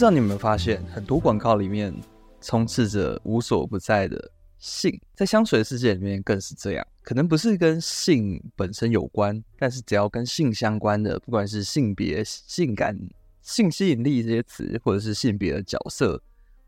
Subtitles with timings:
[0.00, 1.94] 不知道你有没有发现，很多广告里面
[2.40, 6.86] 充斥着无所不在的性，在香水的世界里面更是这样。
[7.02, 12.98] 可能不是跟性本身有关，但是只要跟性相关的，不管是性别、性感、
[13.42, 16.18] 性吸引力这些词，或者是性别的角色，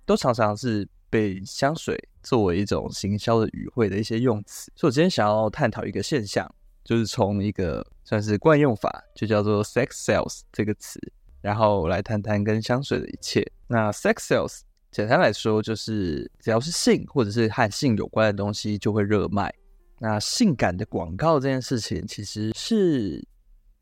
[0.05, 4.71] 都常常是被香水作为一种行销的语汇的一些用词。
[4.77, 11.01] 所以我今天想要探讨一个现象，就是从一个算是惯用法，就叫做 “sex sales” 这个词。
[11.43, 13.45] 然后来谈谈跟香水的一切。
[13.67, 14.61] 那 sex sales
[14.91, 19.53] 简单来说，就是只要是性或者是和性有关的东西就会热卖。
[19.99, 23.23] 那性感的广告这件事情，其实是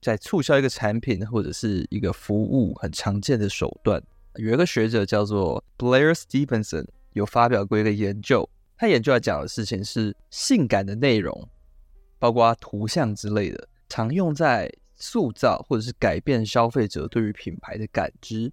[0.00, 4.02] 在促销一个产品或者是一个服务很常见的手段。
[4.36, 8.48] 有一个学者叫做 Blair Stevenson，有发表过一个研究，
[8.78, 11.48] 他研究要讲的事情是性感的内容，
[12.18, 14.72] 包括图像之类的，常用在。
[15.00, 18.52] 塑造或者是改变消费者对于品牌的感知，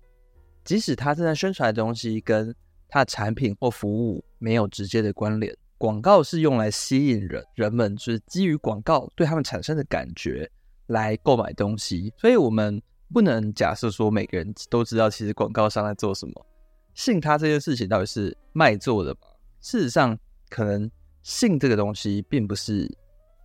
[0.63, 2.55] 即使他正在宣传的东西跟
[2.89, 10.49] 他的产品或服务没有直接的关联，广告是用来吸引人，人们就是基于广告对他们产生的感觉
[10.87, 12.13] 来购买东西。
[12.17, 12.81] 所以，我们
[13.13, 16.45] 不能假设说每个人都知道其实广告商在做什么。
[16.93, 19.19] 信他这件事情到底是卖做的吗？
[19.59, 20.17] 事实上，
[20.49, 20.89] 可能
[21.23, 22.89] 性这个东西并不是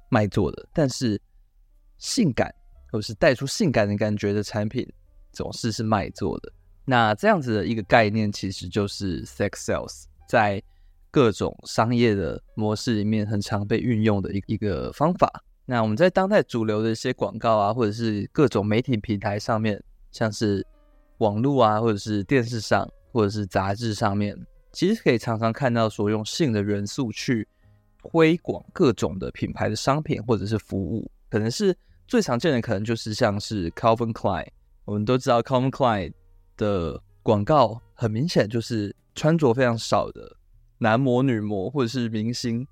[0.08, 1.20] 卖做的，但是
[1.98, 2.54] 性感。
[2.92, 4.86] 或是带出性感的感觉的产品，
[5.32, 6.52] 总是是卖做的。
[6.84, 10.62] 那这样子的一个概念，其实就是 sex sales，在
[11.10, 15.42] 各种商业的模式里面，很常被运用的一一个方法。
[15.64, 20.66] 那我们在当代主流的一些广告啊，或者是各种媒体平台上面，像是
[21.18, 24.36] 网络啊，或者是电视上，或者是杂志上面，
[24.72, 27.48] 其实可以常常看到说用性的元素去
[28.02, 31.74] 推广各种的品牌的商品或者是服务，可能是。
[32.12, 34.46] 最常见的可能就是像是 Calvin Klein，
[34.84, 36.12] 我们都知道 Calvin Klein
[36.58, 40.36] 的广告很明显就是穿着非常少的
[40.76, 42.66] 男模、女模或者是明星，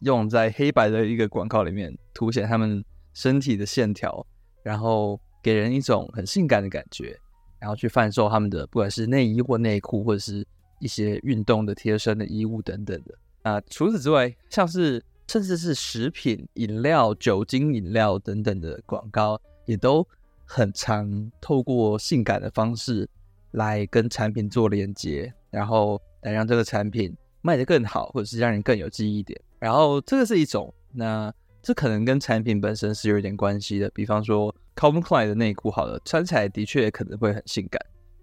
[0.00, 2.82] 用在黑白的一个广告里面凸显他们
[3.12, 4.26] 身体的线条，
[4.62, 7.14] 然后给人一种很性感的感觉，
[7.60, 10.46] 然后去贩售他们的不管是内衣或内裤，或者是
[10.80, 13.14] 一些运动的贴身的衣物等等的。
[13.42, 15.04] 啊，除此之外，像是。
[15.28, 20.06] 甚至是食品、饮料、酒精饮料等等的广告，也都
[20.46, 23.06] 很常透过性感的方式
[23.50, 29.38] 来跟产品做连接，然后来让这个产品卖得更好，或者是让人更有记忆点。
[29.58, 33.90] 然后这个是一种，那这可能跟产品本身是有一点关系的。
[33.90, 37.78] 比方说 Calvin Klein 的内裤，好了，穿起来的确可能会很性感，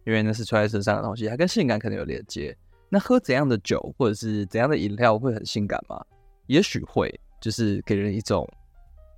[0.06, 2.58] 因为那是穿在身上的东西，它跟性感可能有连接。
[2.90, 6.04] 那喝怎样的酒或者是怎样的饮料会很性感吗？
[6.48, 8.48] 也许会，就是给人一种，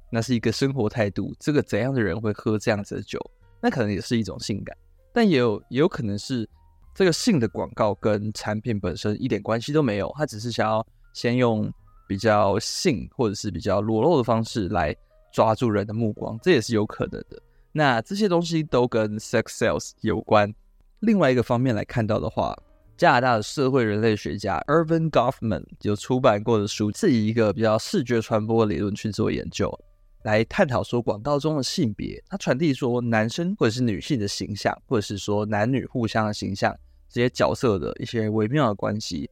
[0.10, 1.34] 那是一个生活态度。
[1.40, 3.20] 这个怎样的人会喝这样子的酒？
[3.62, 4.76] 那可能也是一种性感，
[5.14, 6.48] 但也有也有可能是
[6.94, 11.72] 这个性的广告跟产品本身一点关系都没有，他只是想要先用
[12.08, 14.96] 比较性或者是比较裸露的方式来
[15.32, 17.42] 抓住人的目光，这也是有可能的。
[17.72, 20.54] 那这些东西都跟 sex sales 有关。
[21.00, 22.58] 另外一个方面来看到的话。
[22.98, 29.72] 加拿大的社会人类学家 Erving Goffman 有出版过的书，是以一个比较视觉传播理论去做研究，
[30.24, 36.76] 来探讨说广告中的性别，它传递说男生或者是女性的形象，或者是说男女互相的形象，
[37.08, 39.30] 这些角色的一些微妙的关系。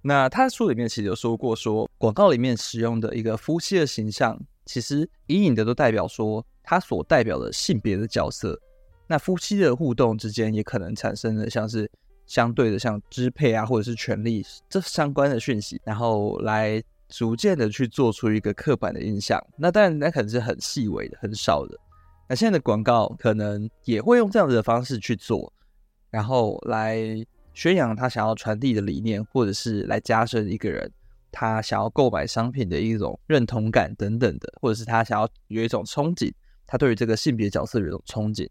[0.00, 8.56] 那他的书里面其实有说过说，说广告里面使用的一个夫妻的形象，其实隐隐的都代表说他所代表的性别的角色。
[9.08, 11.90] 那夫妻的互动之间，也可能产生的像是。
[12.28, 19.44] 相对的，像支配啊，或者是权力这相关的讯息，然后来逐渐的去做出一个刻板的印象。
[19.56, 21.76] 那当然，那可能是很细微的、很少的。
[22.28, 25.50] 那现在的广告可能也会用这样子的方式去做，
[26.10, 27.02] 然后来
[27.54, 30.92] 宣扬他想要传递的理念，或者是来加深一个人
[31.32, 36.30] 他想要购买商品的一种认同感等等的，或者是他想要有一种憧憬，
[36.66, 38.46] 他对于这个性别角色有一种憧憬。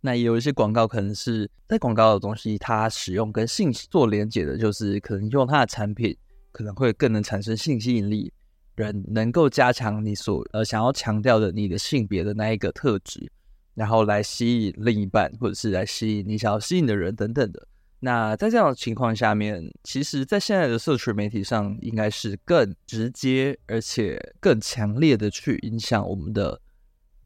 [0.00, 6.16] 那也有一些广告，可能是在广告的东西，它使用跟性做连结的，就是可能用它的产品，
[6.52, 8.32] 可能会更能产生性吸引力，
[8.76, 13.28] 人能够加强你所呃想要强调的你的性别的那一个特质，
[13.74, 17.66] 然后来吸引另一半，或者是来吸引你想要吸引的人等等的。
[17.98, 26.60] 那在这样的情况下面，其实，在现在的社群媒体上，应该是更直接而且更强烈的去影响我们的。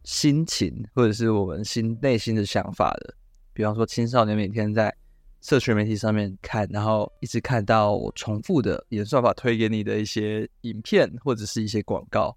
[0.05, 3.15] 心情，或者是我们心内心的想法的，
[3.53, 4.95] 比方说青少年每天在
[5.41, 12.37] 社群媒体上面看，然后一直看到重复的演算法推给你的一些影片或者是一些广告，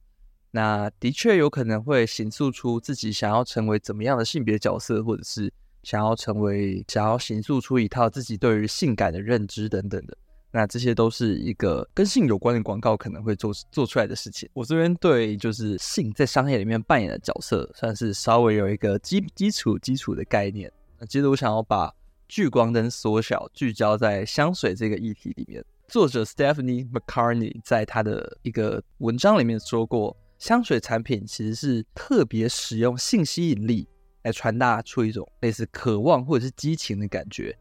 [0.51, 5.51] 那的确有可能会形塑出自己想要成为怎么样的性别角色，或者是
[5.83, 10.17] 想要成为，想要形塑出一套自己对于性感的认知等等的。
[10.55, 14.47] 那这些都是一个跟性有关的广告可能会做做出来的事情。
[14.53, 20.71] 我这边对就是性在商业里面扮演的角色，算是稍微有一个基基础基础的概念。
[20.99, 21.91] 那接着我想要把
[22.27, 25.65] 聚光灯缩小，聚焦在香水这个议题里面。
[25.87, 33.87] 作者 Stephanie McCarney 在他的一个文章里面说过，香水产品其实是特别使用性吸引力
[34.21, 37.57] 来传达出一种类似渴望或者是激情的感觉。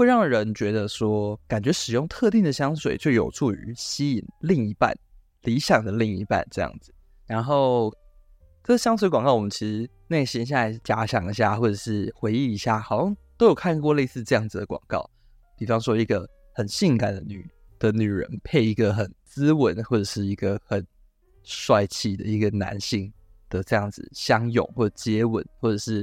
[0.00, 4.96] 会让人觉得说，感觉使用特定的香水就有助于吸引另一半，
[5.42, 6.90] 理想的另一半这样子。
[7.26, 7.92] 然后，
[8.64, 15.04] 这香水广告，我们其实内心现在假想一下，或者是回忆一下，好像都有看过类似这样子的广告。
[15.58, 17.46] 比方说，一个很性感的女
[17.78, 20.82] 的女人配一个很斯文或者是一个很
[21.42, 23.12] 帅气的一个男性
[23.50, 26.02] 的这样子相拥或者接吻，或者是。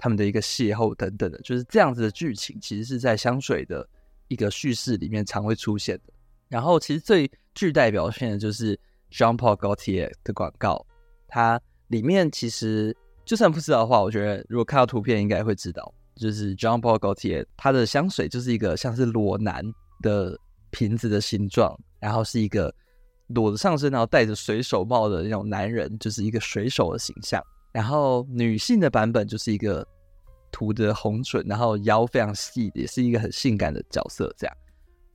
[0.00, 3.86] 他们的一个邂逅等等的，就是这样子的剧情，其实是在香水的
[4.28, 6.12] 一个叙事里面常会出现的。
[6.48, 8.74] 然后，其实最具代表性的就是
[9.12, 10.84] Jean Paul Gaultier 的广告，
[11.28, 19.62] 它里面其实就算不知道的话，我觉得如果看到图片应该会知道，就是 Jean Paul Gaultier 它的香水就是一个像是裸男
[20.00, 20.36] 的
[20.70, 22.74] 瓶子的形状，然后是一个
[23.28, 27.40] 裸着上身，然后戴着水手帽的那种男人，就是一个水手的形象。
[27.72, 29.86] 然后女性的版本就是一个
[30.50, 34.32] 涂的红唇，然后腰非常细，也是一个很性感的角色。
[34.36, 34.56] 这样，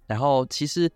[0.07, 0.89] 然后其实，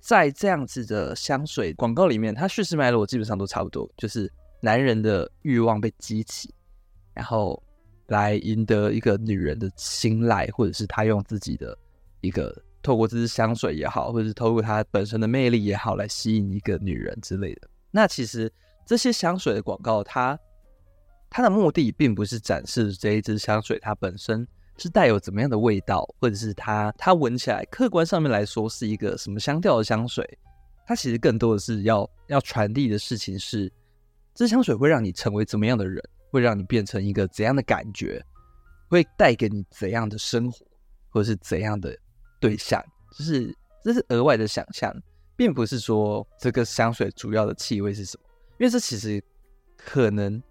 [0.00, 4.30] 在这样子的香水广告里面，它叙事脉络基本上都差不多，就是
[4.60, 6.52] 男人的欲望被激起，
[7.14, 7.62] 然后
[8.08, 11.76] 来赢得一个女人的青睐，或者是他用自己的
[12.20, 17.68] 一个透过这支香水也好，或者是透过他本身的魅力也好，来吸引一个女人之类的。
[17.90, 18.52] 那其实
[18.84, 20.38] 这些香水的广告，它
[21.28, 24.46] 它的目的并不是展示这一支香水它本身
[24.78, 30.26] 是带有怎么样的味道，或者是它它闻起来客观上面来说是一个什么香调的香水。
[30.86, 33.70] 它其实更多的是要要传递的事情是，
[34.34, 38.24] 这香水会让你成为怎么样的人，会让你变成一个怎样的感觉，
[38.88, 40.64] 会带给你怎样的生活，
[41.10, 41.96] 或者是怎样的
[42.40, 42.82] 对象。
[43.18, 43.52] 就是
[43.82, 44.94] 这是额外的想象，
[45.36, 48.24] 并不是说这个香水主要的气味是什么，
[48.58, 49.22] 因为这其实
[49.76, 50.42] 可能。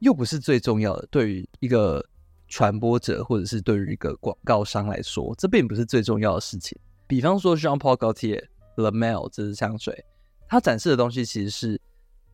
[0.00, 2.04] 又不是最重要的，对于一个
[2.48, 6.78] 传播者或者是对于一个广告商来说，这并不是最重要的事情。
[7.06, 8.44] 比方说，Jean Paul Gaultier
[8.76, 10.04] La Mer 这支香水，
[10.48, 11.80] 它展示的东西其实是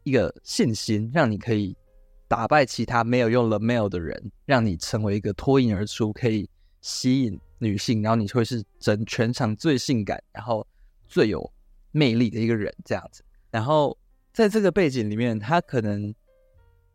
[0.02, 1.76] 一个信心，让你可以
[2.26, 6.50] 打败其他没有用 La Mer 的人，让你成为一个脱颖而出、可以
[6.80, 10.66] 吸引女性，然后你会是整全场最性感、然后
[11.06, 11.48] 最有
[11.92, 13.22] 魅力的一个人这样子。
[13.50, 13.96] 然后
[14.32, 16.12] 在这个背景里面，他可能。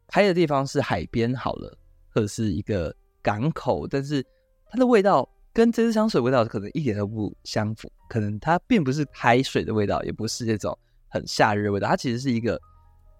[0.07, 1.77] 拍的地方是海边好了，
[2.09, 4.25] 或者是一个港口，但是
[4.69, 7.91] 它的味道跟这支香水味道可能一点都不相符。
[8.09, 10.77] 可能它并不是海水的味道，也不是这种
[11.09, 12.57] 很夏日的味道，它其实是一个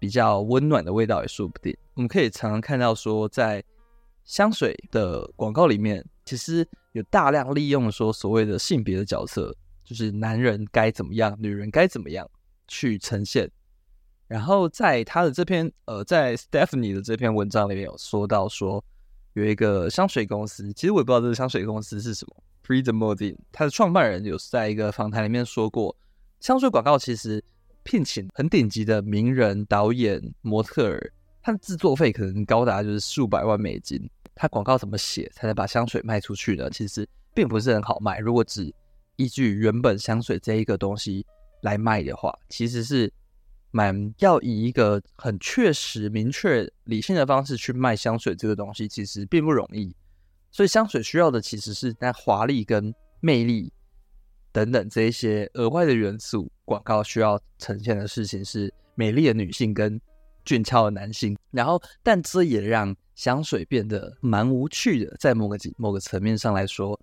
[0.00, 1.76] 比较温暖的味道也说不定。
[1.94, 3.62] 我们可以常常看到说，在
[4.24, 9.54] 香水的广告里面，其实有大量利用说所谓的性别的角色，
[9.84, 12.26] 就是男人该怎么样，女人该怎么样
[12.66, 13.50] 去呈现。
[14.28, 18.84] 然后在他的这篇，呃，在 Stephanie 的这篇文章里面有说到说，
[19.32, 22.36] 有一个香水公司，其实我也不知道这个香水公司是什么。
[22.62, 25.96] Prix de Modeline，他的创办人有在一个访谈里面说过，
[26.40, 27.42] 香水广告其实
[27.82, 33.98] 聘请很顶级的名人、导演、模特儿，他的制作费可能高达就是数百万美金。
[34.34, 36.68] 他广告怎么写才能把香水卖出去呢？
[36.68, 38.18] 其实并不是很好卖。
[38.18, 38.70] 如果只
[39.16, 41.24] 依据原本香水这一个东西
[41.62, 43.10] 来卖的话，其实是。
[43.70, 49.94] 蛮要以一个很确实、明确、理性的方式去卖香水这个东西，其实并不容易。
[50.50, 53.72] 所以香水需要的其实是那华丽跟魅力
[54.50, 56.50] 等等这一些额外的元素。
[56.64, 60.00] 广告需要呈现的事情是美丽的女性跟
[60.44, 61.36] 俊俏的男性。
[61.50, 65.16] 然后，但这也让香水变得蛮无趣的。
[65.18, 66.98] 在某个某个层面上来说，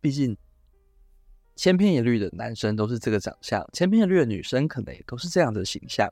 [0.00, 0.36] 毕竟。
[1.56, 6.10] 千篇一律的男生都是这个长相，千篇一律的女生可能也都是这样的形象，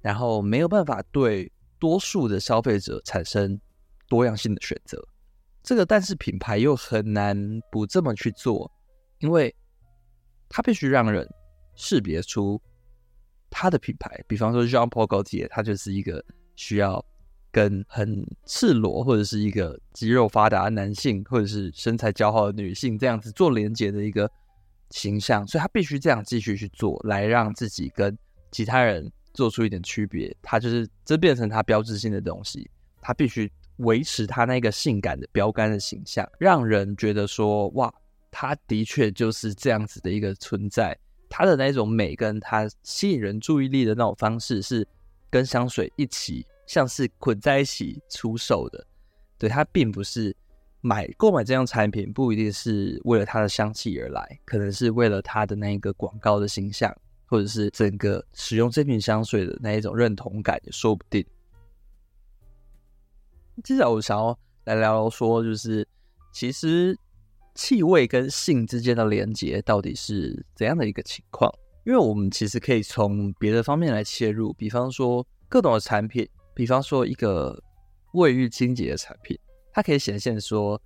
[0.00, 3.60] 然后没有办法对多数的消费者产生
[4.08, 5.02] 多样性的选择。
[5.62, 7.36] 这个但是品牌又很难
[7.70, 8.70] 不这么去做，
[9.18, 9.52] 因为
[10.48, 11.28] 它必须让人
[11.74, 12.60] 识别出
[13.50, 14.22] 它的品牌。
[14.28, 17.04] 比方说 Jean Paul Gaultier，它就是一个需要
[17.50, 24.30] 跟很赤裸或者是一个肌肉发达的男性，或者是身材姣好的女性这样子做连接的一个。
[24.94, 28.16] 形象，所以他必须这样继续去做，来让自己跟
[28.52, 30.34] 其他人做出一点区别。
[30.40, 32.70] 他就是这变成他标志性的东西，
[33.00, 37.92] 他必须维持他那个性感的标杆的形象，让人觉得说哇，
[38.30, 40.96] 他的确就是这样子的一个存在。
[41.28, 44.86] 他的那种美跟他吸引人注意力的那种方式，是
[45.28, 48.86] 跟香水一起，像是捆在一起出售的。
[49.36, 50.34] 对，它并不是
[50.86, 61.24] 买购买这样产品，不一定是为了它的香气而来，可能是为了它的那一个广告的形象，或者是整个使用这瓶香水的那一种认同感也说不定。
[63.62, 65.88] 接下来我想要来聊聊说，就是
[66.34, 66.94] 其实
[67.54, 71.50] 气味跟性之间的连接到底是怎样的一个情况？
[71.86, 77.58] 因为我们其实可以从别的方面来切入，比方说各种的产品，比方说一个
[78.12, 79.38] 卫浴清洁的产品，
[79.74, 80.80] 它可以显现说，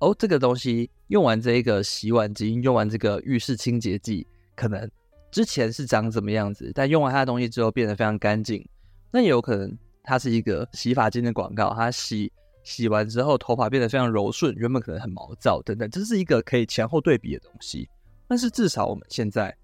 [0.00, 4.90] 哦，这个东西用完这个洗碗巾，用完这个浴室清洁剂，可能
[5.30, 8.62] 之前是长怎么样子，但用完它的东西之后变得非常干净，
[9.10, 9.74] 那也有可能。
[10.04, 12.32] 它是一个洗发精的广告，它洗
[12.64, 17.88] 洗完之后头发变得非常柔顺，原本可能很毛躁等等，这是一个可以前后对比的东西。
[18.26, 19.56] 但是至少我们现在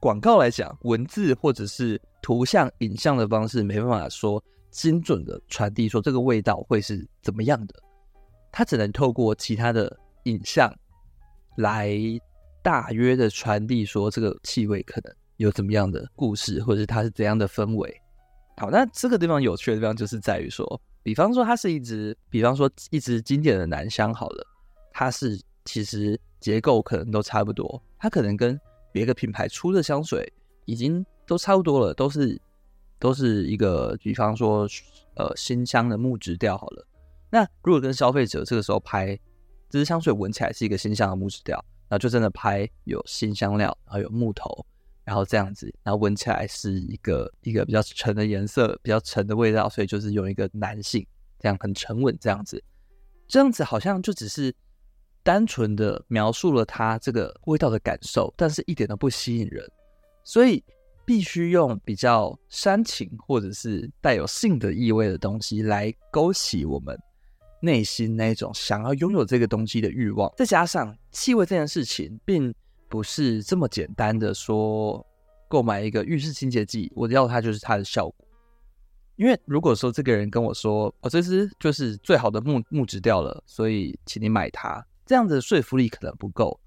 [0.00, 7.74] 广告来讲，文字或者是图像、影像的方式没办法说精准的传递说这个味道会是怎么样的，
[8.52, 10.72] 它只能透过其他的影像
[11.56, 11.98] 来
[12.62, 17.94] 大约的传递说这个气味可能有怎么样的故事，或者是它是怎样的氛围。
[18.56, 24.46] 好，那这个地方有趣的地方就是在于说，比方说它是一支，比方说一支经典的男香，好了，
[24.92, 28.60] 它是其实结构可能都差不多，它可能跟
[28.92, 30.30] 别个品牌出的香水
[30.66, 32.38] 已经都差不多了，都是
[33.00, 34.68] 都是一个，比方说
[35.16, 36.86] 呃新香的木质调好了。
[37.30, 39.18] 那如果跟消费者这个时候拍
[39.68, 44.64] 这支香水闻起来是一个新香的木质调，那就真的拍有新香料，然后有木头。
[45.02, 51.04] 然后这样子，然后闻起来是一个一个比较沉的颜色，比较沉的味道，所以就是用一个男性
[51.40, 52.62] 这样很沉稳这样子，
[53.26, 54.54] 这样子好像就只是
[55.24, 59.68] 单纯的描述了它这个味道的感受，但是一点都不吸引人，
[60.22, 60.62] 所以
[61.10, 66.96] 必须用比较煽情或者是带有性的意味的东西来勾起我们
[67.60, 72.54] 内心那种想要拥有这个东西的欲望，再加上气味这件事情并。
[72.88, 75.06] 不是这么简单的说，
[75.48, 78.26] 购买一个浴室清洁剂，我要它就是它的效果。
[79.14, 86.58] 因为如果说这个人跟我说，哦，这支就是最好的木木质调了，所以请你买它，这样子说服力可能不够。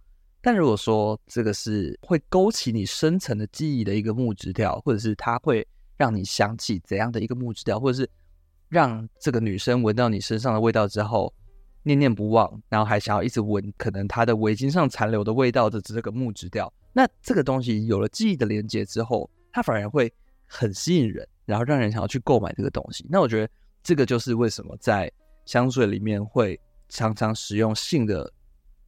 [0.46, 8.10] 但如果说这个是会勾起你深层的记忆的一个木质调，或者是它会让你想起怎样的一个木质调，或者是
[8.68, 11.34] 让这个女生闻到你身上的味道之后，
[11.84, 20.14] 念念不忘，然后还想要一直闻，可能她的围巾上残留的味道的这个木质调，那这个东西有了记忆的连接之后，它反而会
[20.46, 23.08] 很吸引人，然后让人想要去购买这个东西。
[23.10, 23.50] 那我觉得
[23.82, 25.10] 这个就是为什么在
[25.46, 26.60] 香水里面会
[26.90, 28.30] 常常使用性的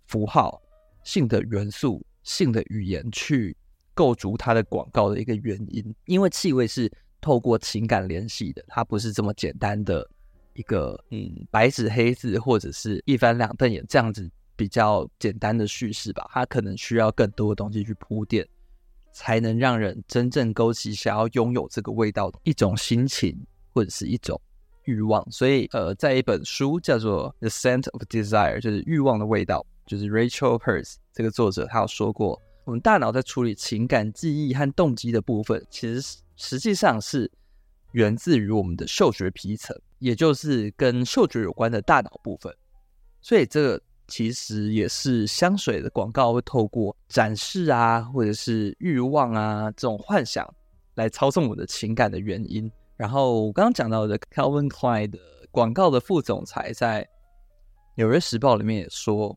[0.07, 0.61] 符号、
[1.05, 3.55] 性的元素、性的语言去
[3.93, 10.05] 构筑它的广告的一个原因，因为气味是透过情感联系的，它不是这么简单的。
[10.57, 18.47] 一个嗯，白纸黑字或者是一翻两瞪眼这样子比较简单的叙事吧，它可能需要更多的东西去铺垫，
[19.11, 23.37] 才能让人真正勾起想要拥有这个味道的一种心情
[23.73, 24.39] 或者是一种
[24.85, 25.29] 欲望。
[25.29, 37.31] 所以呃，在一本书叫做《The Scent of Desire》，就是欲望的味道，就是 Rachel Herz 这个作者他有说过，我们大脑在处理情感、记忆和动机的部分，其实实际上是
[37.91, 39.75] 源自于我们的嗅觉皮层。
[39.99, 42.53] 也就是跟嗅觉有关的大脑部分，
[43.21, 50.47] 所以这个其实也是香水的广告会透过展示啊，或者是欲望啊这种幻想
[50.95, 52.69] 来操纵我的情感的原因。
[52.97, 55.17] 然后我刚刚讲到的 Calvin Klein 的
[55.49, 57.03] 广告的副总裁在
[57.95, 59.35] 《纽约时报》里面也说，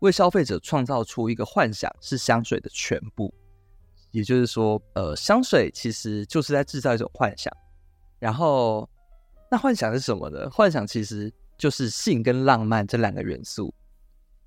[0.00, 3.32] 为消费者创造出一个幻想是香水的全部。
[4.10, 7.50] 也就是说，呃，香水其实就是在制造一种幻想，
[8.18, 8.88] 然后。
[9.52, 10.48] 那幻想是什么呢？
[10.48, 11.28] 幻想其实
[11.58, 13.74] 就是性跟浪漫这两个元素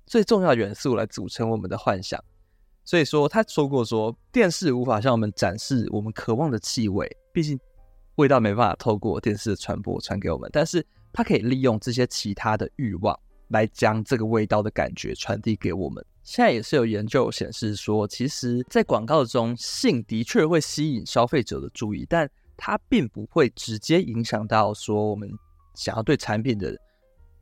[0.06, 2.18] 最重要的元素来组成我们的幻想。
[2.86, 7.60] 所以说，他说过说，电视无法向我们展示我们渴望的气味，毕竟
[8.14, 10.48] 味道没办法透过电视的传播传给我们。
[10.50, 10.82] 但是，
[11.12, 13.14] 它可以利用这些其他的欲望
[13.48, 16.04] 来将这个味道的感觉传递给我们。
[16.22, 25.30] 现在也是有研究显示说，其实，在广告中，性的确会吸引消费者的注意，但它并不会直接影响到说我们
[25.74, 26.74] 想要对产品的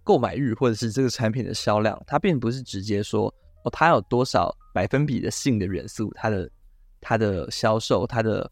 [0.03, 2.03] 购买欲，或者是这个产品的销量。
[2.07, 3.33] 它并不是直接说
[3.65, 6.51] 哦，它有多少百分比的性的元素，它的
[7.01, 8.51] 它的销售，它的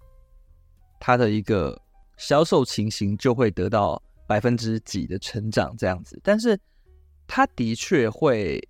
[1.00, 1.76] 它的一个
[2.18, 6.56] 销售情形就会得到百分之几的成长这样子，但是
[7.32, 8.60] 它的确会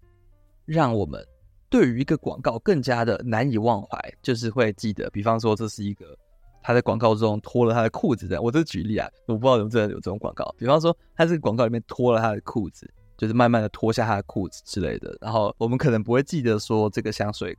[0.67, 1.27] 让我们
[1.71, 6.15] 对于一个广告更加的难以忘怀，就是会记得，比方说这是一个
[6.63, 12.87] 他在广告中脱了他的裤子的，我这举例啊，我不知道有没有真的有这种广告，比方说他这个广告里面脱了他的裤子，
[13.17, 17.57] 就是慢慢的脱下他的裤子之类的，然后我们可能不会记得说这个香水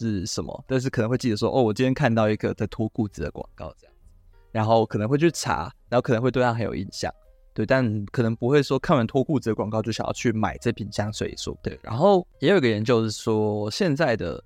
[0.00, 4.02] 是什么，但是可能会记得说，哦，我今天看到一个在脱裤子的广告这样子，
[4.50, 7.14] 然后可能会去查，然后可能会对他很有印象，
[7.52, 11.78] 对，但可能不会说看完脱裤子的广告就想要去买这瓶香水，说对。
[11.82, 14.42] 然后也有一个研究是说，现在的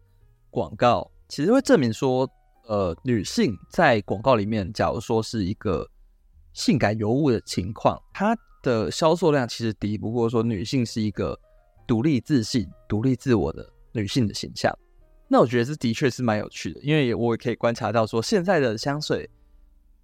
[0.50, 2.28] 广告其实会证明说，
[2.66, 5.87] 呃，女性在广告里面，假如说是一个
[6.54, 11.38] 性感尤物的情况，它的销售量其实敌不过说女性是一个
[11.87, 14.73] 独立自信、独立自我的女性的形象。
[15.28, 19.28] 那我觉得这的确是蛮有趣的，因为我也可以观察到说，现在的香水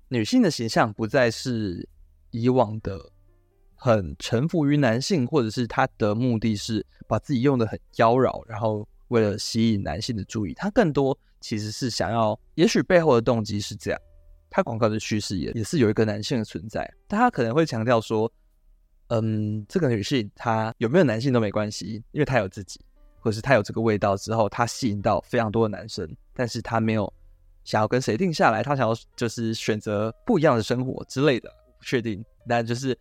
[0.09, 1.89] 女性的形象不再是
[2.31, 2.99] 以往的
[3.75, 14.01] 很臣服于男性，或者是她的目的是把自己用的很妖娆，然后为了吸引男性的注意，她更多其实是想要，也许背后的动机是这样，
[14.51, 18.31] 她广告的趋势也也是有一个男性的存在，但她可能会强调说，
[19.09, 22.81] 嗯，这个女性她有没有男性都没关系，因为她有自己。
[23.23, 27.13] 或者是她有这个味道之后，她吸引到非常多的男生，但是她没有
[27.65, 32.25] 想要跟谁定下来，他想要就是选择不一样的生活之类的，确定。
[32.49, 32.97] 但就是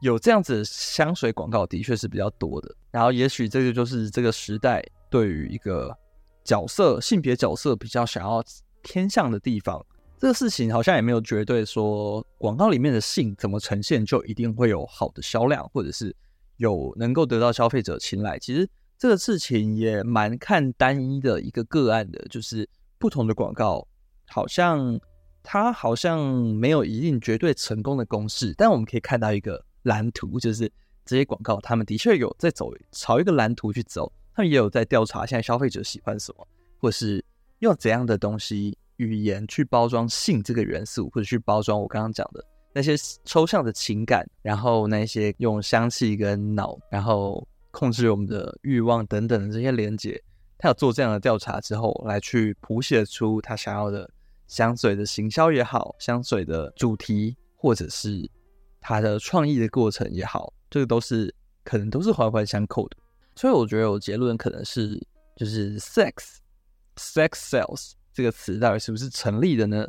[0.00, 2.74] 有这样子的香水广告的确是比较多的。
[2.90, 5.96] 然后也许这个就是这个时代对于一个
[6.44, 8.42] 角色性别角色比较想要
[8.82, 9.84] 偏向的地方。
[10.18, 16.14] 这个事情好像也没有绝对说广告里面的性怎么呈现就一定会有好的销量，或者是
[16.56, 18.38] 有能够得到消费者青睐。
[18.38, 18.68] 其实。
[18.98, 22.68] 这个事情也蛮看单一的一个个案的，就是
[23.00, 23.84] 不同的广告，
[24.28, 24.96] 好像
[25.42, 26.20] 它好像
[26.54, 30.70] 没有一定绝对成功的公式，但我们可以看到一个蓝图，就是
[31.04, 36.46] 这些广告他们的确有在走朝一个蓝图去走，他们也有在调查现在消费者喜欢什么，
[36.78, 37.24] 或是
[37.58, 47.46] 用怎样的东西语言去包装性这个元素，或者去包装我刚刚讲的那些抽象的情感，然后那些用香气跟脑，然后。
[47.74, 50.22] 控制我们的欲望等等的这些连接，
[50.58, 54.06] 他有做这样的调查之后，来去谱写出他想要的
[54.52, 58.28] 香水的行销也好，香水的主题或者是
[58.80, 61.34] 它的创意的过程也好，这个都是
[61.64, 62.96] 可能都是环环相扣的。
[63.34, 65.00] 所以我觉得我结论可能是，
[65.36, 66.12] 就是 sex
[66.96, 69.88] sex sells 这个词到底是不是成立的呢？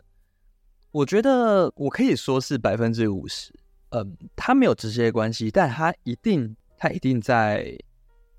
[0.91, 3.52] 我觉得我可以说是百分之五十，
[3.89, 6.56] 嗯，它没有直接关系，但它一定。
[6.76, 7.80] 它一定在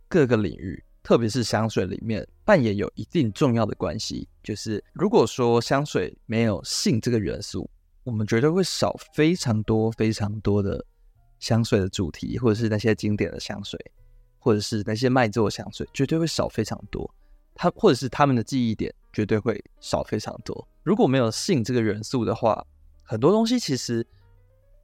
[0.07, 4.29] 各个领域，特别是香水里面扮演有一定重要的关系。
[4.43, 7.71] 就是如果说香水没有性这个元素，
[8.03, 10.85] 我们绝对会少非常多非常多的
[11.39, 13.79] 香水的主题，或者是那些经典的香水，
[14.39, 17.09] 或者是那些卖座香水，绝对会少非常多。
[17.55, 20.67] 它或者是他们的记忆点绝对会少非常多。
[20.83, 22.67] 如果没有性这个元素的话，
[23.03, 24.05] 很多东西其实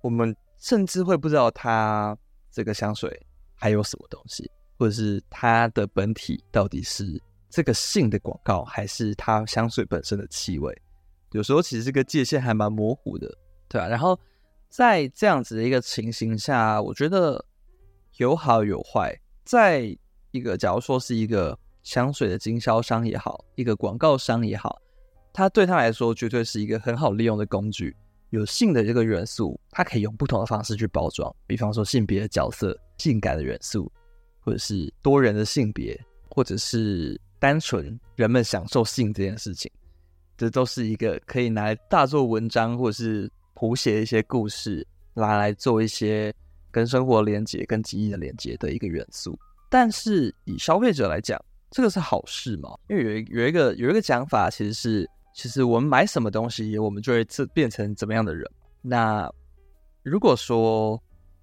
[0.03, 2.17] 我们甚至会不知道它
[2.53, 3.27] 这个香水。
[3.63, 4.51] 还有什么东西，
[4.81, 10.75] 或者是它的本体到底是这个性的广告，还是它香水本身的气味？
[11.33, 13.31] 有时候其实这个界限还蛮模糊的，
[13.69, 13.87] 对吧？
[13.87, 14.19] 然后
[14.71, 17.45] 在这样子的一个情形下，我觉得
[18.17, 19.15] 有好有坏。
[19.45, 19.95] 在
[20.31, 24.81] 一个假如说是一个香水的经销商也好，一个广告商也好，
[25.31, 27.95] 他对他来说绝对是一个很好利用的工具。
[28.31, 33.93] 有性的这个元素，它可以用不同的方式去包装，比方说性别的角色、性感的元素，
[34.41, 35.99] 或者是多人的性别，
[36.29, 39.71] 或者是单纯人们享受性这件事情，
[40.37, 46.35] 这都是一个可以拿来大做文章，或者是谱写一些故事，拿来做一些
[46.71, 49.39] 跟生活连接、跟记忆的连接的一个元素。
[49.69, 52.77] 但是以消费者来讲，这个是好事吗？
[52.89, 55.09] 因为有一有一个有一个讲法，其实是。
[55.33, 58.45] 其实我们买什么东西，我们就会这变成怎么样的人。
[58.83, 59.31] 那
[60.03, 61.01] 如果说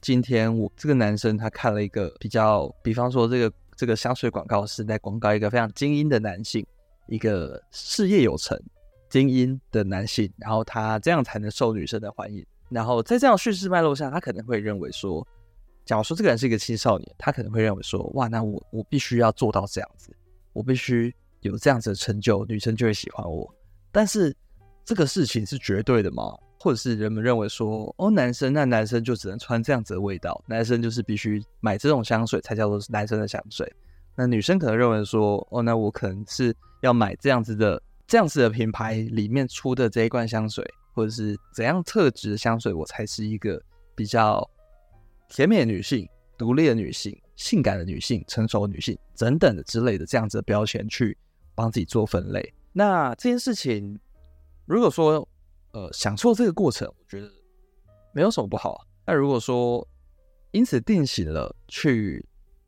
[0.08, 6.66] 今天我这个男生他看了一个比较，比方说这个这个香水广告是在广告一个非常精英的男性，
[7.08, 8.58] 一个事业有成、
[9.10, 12.42] 精英的男性，然后他这样才能受女生的欢迎。
[12.70, 15.28] 然后在这样叙事脉络下，他可能会认为说，
[15.84, 20.16] 假如说这个人是一个青少年，他可能会认为说，哇，那我我必须要做到这样子，
[20.54, 23.54] 我必须有这样子的成就，女生就会喜欢我。
[23.92, 24.34] 但是
[24.86, 26.34] 这个事情是绝对的吗？
[26.60, 33.72] 或者是人们认为说，哦，男生那男生就只能穿这样子的味道，男生就是必须买这种香水才叫做男生的香水。
[34.16, 43.62] 那女生可能认为说，哦，那我可能是要买这样子的这样子的品牌里面出的这一罐香水，或者是怎样特质的香水，我才是一个
[43.94, 44.44] 比较
[45.30, 51.16] 甜美的女性、独立的女性、性感的女性、成熟的女性等等的之类的这样子的标签去
[51.54, 52.54] 帮自己做分类。
[52.74, 54.00] 那这件事情，
[54.66, 55.28] 如果说
[55.78, 57.30] 呃享受这个过程，我觉得
[58.14, 58.86] 没有什么不好啊。
[59.06, 59.88] 那如果说
[60.52, 62.26] 因此定型了去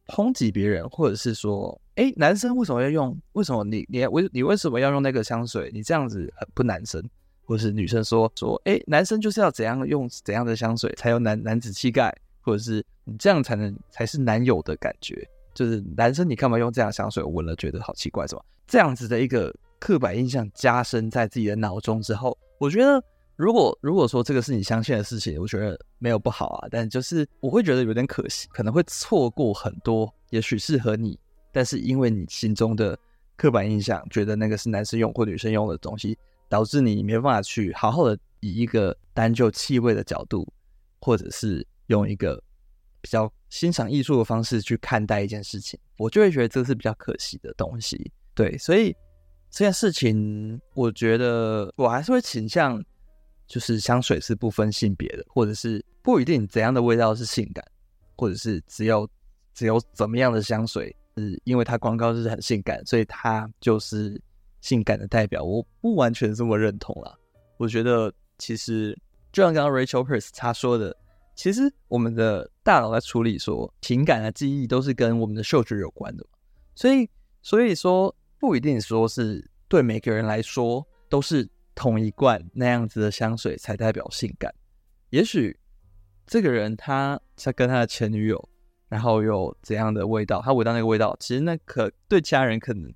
[0.07, 3.17] 抨击别人，或者是说，哎，男生为什么要用？
[3.33, 5.71] 为什么你你为你为什么要用那个香水？
[5.73, 7.03] 你这样子很不男生。
[7.45, 15.27] 或者是女生说说，哎，男生就是要怎样用怎样的香水才有男男子气概，或者是你这样才能才是男友的感觉。
[15.55, 17.23] 就是男生你干嘛用这样香水？
[17.23, 18.43] 我闻了觉得好奇怪，是吧？
[18.67, 23.03] 这样子的一个刻板印象加深在自己的脑中之后，我觉得
[23.35, 31.19] 如果如果说这个是你相信的事情，我觉得没有不好啊，但就是我会觉得有点可惜，可能会错过很多也许适合你，
[31.51, 32.95] 但是因为你心中的
[33.35, 36.15] 刻板印象，觉得那个是男生用或女生用的东西。
[36.51, 40.51] 导致你没办法去好好的以一个单就气味的角度，
[40.99, 42.43] 或者是用一个
[43.01, 48.11] 比较欣赏艺术的方式去看待一件事情，我就会觉得这是比较可惜的东西。
[48.33, 48.95] 对，所以
[49.49, 52.83] 这件事情，我觉得我还是会倾向，
[53.47, 57.65] 就是香水是不分性别的，或者是不一定怎样的味道是性感，
[58.15, 59.09] 或者是只有
[59.53, 64.21] 只有怎么样的香水是因为它广告就是很性感，所以它就是。
[64.61, 67.17] 性感的代表，我不完全这么认同啦。
[67.55, 68.93] 我觉得其实
[69.31, 70.93] 就像刚刚 Rachel Hurst 他说的，
[71.33, 76.25] 其实我们的大脑在处理说情感的记忆都是跟我们的嗅觉有关的，
[76.75, 77.09] 所以
[77.41, 84.53] 所以说不一定说是对每个人来说都是同一罐那样子的香水才代表性感。
[85.09, 85.55] 也许
[86.25, 88.49] 这个人他在跟他的前女友，
[88.87, 92.91] 然后有怎样的味道，他闻到那个味道，其实那可对家人可能。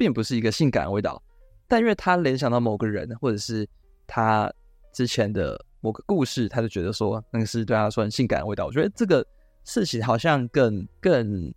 [0.00, 1.20] 并不是一个性感的味道，
[1.66, 3.68] 但因为他联想到某个人，或者是
[4.06, 4.48] 他
[4.92, 8.66] 之前的某个故事，他就觉得说那个是对他说很性感的味道。
[8.66, 9.26] 我觉得这个
[9.64, 11.52] 事情好像更更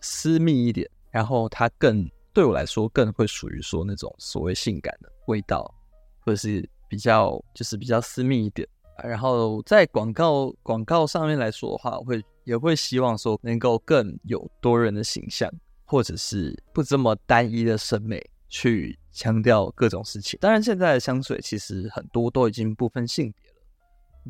[0.00, 5.72] 私密一点，然后他更对我来说更会属于说那种所谓性感的味道，
[6.20, 8.66] 或者是比较就是比较私密一点。
[9.02, 15.50] 然后在广告广告上面来说的话，我会也会希望说能够更有多人的形象。
[15.84, 20.38] 或者是不这么单一的审美去强调各种事情。
[20.40, 23.56] 当然，现在的香水其实很多都已经不分性别了，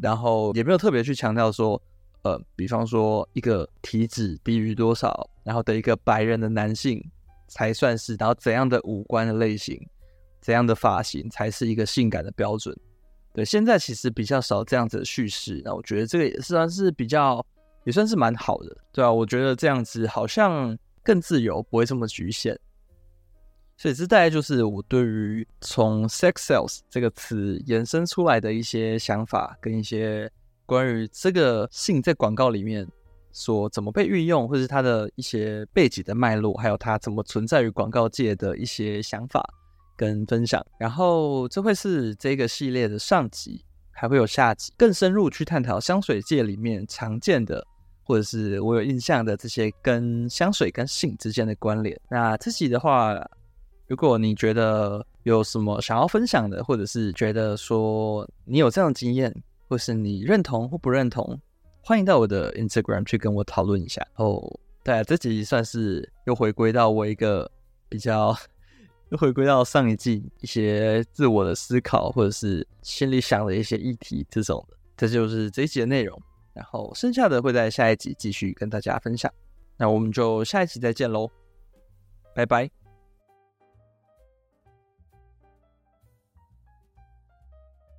[0.00, 1.78] 然后也没有特别去强调说，
[2.22, 6.98] 呃，比方说一个体脂低于多少，然后的一个白人的男性
[7.50, 9.78] 才算是，然后怎样的五官的类型，
[10.40, 12.74] 怎样的发型才是一个性感的标准。
[13.34, 17.44] 对，现在其实比较少这样子的叙事，那我觉得这个也算是比较，
[17.84, 20.78] 也算是蛮好的，对啊，我觉得这样子好像。
[21.02, 22.54] 更自由，不会这么局限，
[23.78, 30.30] 所以这大概就是我对于从 “sex sales” 这个词衍生出来的一些想法，跟一些
[30.66, 32.86] 关于这个性在广告里面
[33.32, 39.42] 所怎么被运用，或是它的一些背景的脉络，还有它怎么存在于广告界的一些想法
[39.96, 40.64] 跟分享。
[40.78, 47.66] 然后这会是这个系列的上集，还会有下集，更深入去探讨香水界里面常见的。
[48.02, 51.96] 或者是我有印象的这些跟香水跟性之间的关联。
[52.10, 53.14] 那自己的话，
[53.86, 59.32] 如果你觉得有什么想要分享的，或者是觉得说你有这样的经验，
[59.68, 61.40] 或是你认同或不认同，
[61.82, 64.06] 欢迎到我的 Instagram 去跟我讨论一下。
[64.16, 64.40] 哦，
[64.84, 67.50] 对啊，这集算是又回归到我一个
[67.88, 68.36] 比较，
[69.10, 74.76] 又回归到上一季一些自我的思考，或者是心里想的一些议题这种的。
[74.96, 76.20] 这就是这一集的内容。
[76.52, 79.32] 然后剩下的会在下一集继续跟大家分享，
[79.76, 81.30] 那我们就下一集再见喽，
[82.34, 82.79] 拜拜。